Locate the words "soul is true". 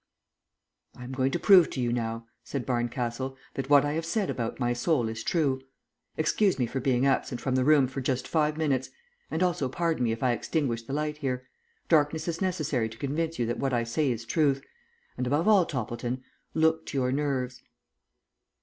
4.73-5.61